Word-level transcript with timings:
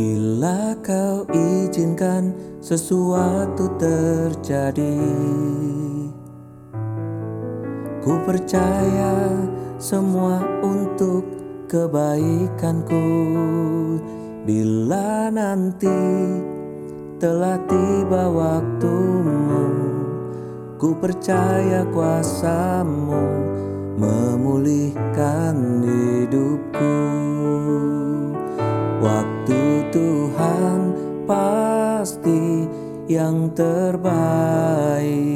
Bila 0.00 0.72
kau 0.80 1.28
izinkan 1.28 2.32
sesuatu 2.64 3.68
terjadi 3.76 4.96
Ku 8.00 8.16
percaya 8.24 9.28
semua 9.76 10.40
untuk 10.64 11.20
kebaikanku. 11.68 13.08
Bila 14.48 15.28
nanti 15.28 16.00
telah 17.20 17.60
tiba 17.68 18.24
waktumu 18.32 19.68
Ku 20.80 20.96
percaya 20.96 21.84
kuasamu 21.92 23.20
memulihkan 24.00 25.84
hidupku. 25.84 26.88
Waktu 29.04 29.29
pasti 31.30 32.66
yang 33.06 33.54
terbaik. 33.54 35.30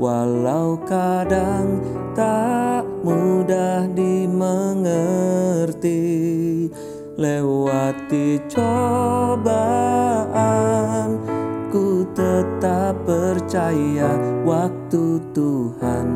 Walau 0.00 0.80
kadang 0.88 1.84
tak 2.16 2.88
mudah 3.04 3.84
dimengerti 3.92 4.96
Lewati 7.20 8.40
cobaan 8.48 9.60
Ku 11.68 12.08
tetap 12.16 12.96
percaya 13.04 14.16
waktu 14.48 15.20
Tuhan 15.36 16.08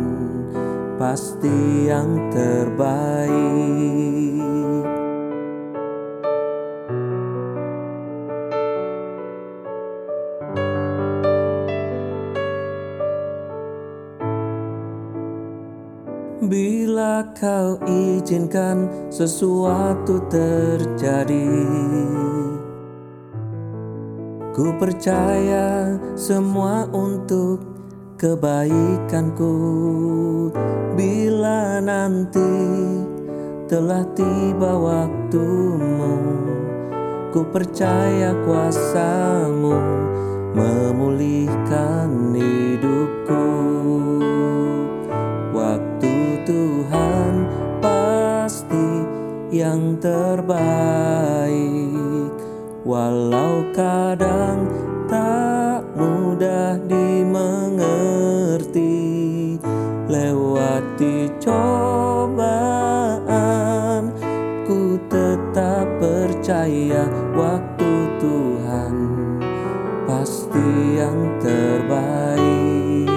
pasti 0.97 1.85
yang 1.93 2.33
terbaik 2.33 3.35
Bila 16.45 17.25
kau 17.33 17.81
izinkan 17.89 19.09
sesuatu 19.09 20.21
terjadi 20.29 21.49
Ku 24.53 24.77
percaya 24.77 25.97
semua 26.13 26.85
untuk 26.93 27.65
kebaikanku. 28.21 29.57
Bila 30.93 31.81
nanti 31.81 32.53
telah 33.65 34.05
tiba 34.13 34.73
waktumu 34.77 36.17
Ku 37.33 37.41
percaya 37.49 38.37
kuasamu 38.45 39.81
memulihkan 40.53 41.84
terbaik. 50.05 51.95
Walau 52.85 53.65
kadang 53.73 54.69
tak 55.09 55.81
mudah 55.97 56.77
dimengerti 56.85 57.97
Lewati 60.05 61.33
cobaan 61.41 62.53
Ku 64.69 65.01
tetap 65.09 65.89
percaya 65.97 67.09
waktu 67.33 67.93
Tuhan 68.21 68.95
Pasti 70.05 71.01
yang 71.01 71.41
terbaik 71.41 73.14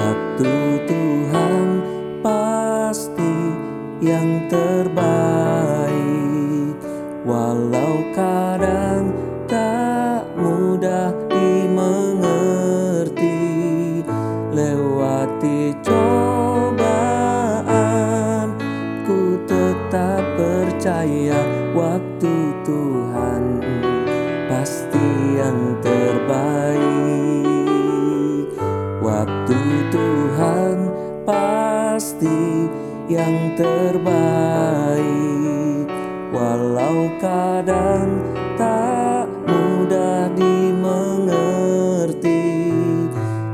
Waktu 0.00 0.88
Tuhan 0.88 1.68
pasti 2.24 3.36
yang 4.00 4.48
terbaik. 4.48 5.04
Walau 7.28 8.00
kadang 8.16 9.12
tak 9.44 10.24
mudah 10.40 11.12
dimengerti 11.28 13.44
Lewati 14.56 15.76
cobaan 15.84 16.96
Ku 19.04 19.36
tetap 19.44 20.24
percaya 20.40 21.44
waktu 21.76 22.32
Tuhan 22.64 23.60
pasti 24.48 25.36
yang 25.36 25.76
terbaik 25.84 26.89
yang 33.20 33.52
terbaik. 33.52 35.04
Walau 36.32 37.10
kadang 37.20 38.22
tak 38.54 39.26
mudah 39.44 40.30
dimengerti 40.38 41.10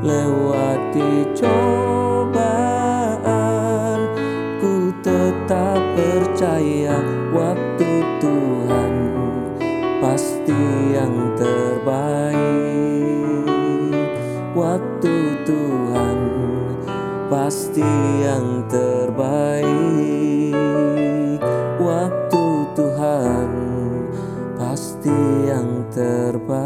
Lewati 0.04 1.24
cobaan 1.34 2.76
Ku 4.62 4.92
tetap 5.02 5.80
percaya 5.98 7.00
waktu 7.34 8.04
Tuhan 8.22 8.94
pasti 9.98 10.62
yang 10.94 11.34
terbaik. 11.34 12.36
Waktu 14.54 15.14
Tuhan 15.44 16.18
pasti 17.26 17.86
yang 18.22 18.62
terbaik. 18.70 19.66
Waktu 21.82 22.44
Tuhan 22.74 23.50
pasti 24.58 25.18
yang 25.50 25.86
terbaik 25.90 26.65